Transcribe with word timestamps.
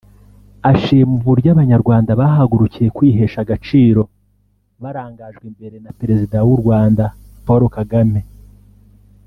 ashima 0.71 1.11
uburyo 1.17 1.49
Abanyarwanda 1.55 2.11
bahagurukiye 2.21 2.87
kwihesha 2.97 3.37
agaciro 3.45 4.01
barangajwe 4.81 5.43
imbere 5.51 5.75
na 5.85 5.91
Perezida 5.99 6.37
w’u 6.47 6.57
Rwanda 6.61 7.03
Paul 7.45 7.63
Kagame 7.77 8.21